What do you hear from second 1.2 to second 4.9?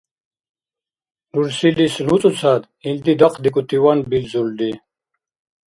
Рурсилис луцӀуцад илди дахъдикӀутиван билзулри